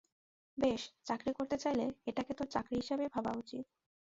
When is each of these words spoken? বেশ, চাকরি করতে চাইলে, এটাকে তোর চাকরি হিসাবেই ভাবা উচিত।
বেশ, 0.57 0.81
চাকরি 1.05 1.31
করতে 1.33 1.55
চাইলে, 1.57 1.85
এটাকে 2.05 2.31
তোর 2.33 2.47
চাকরি 2.47 2.75
হিসাবেই 2.75 3.09
ভাবা 3.15 3.31
উচিত। 3.37 3.65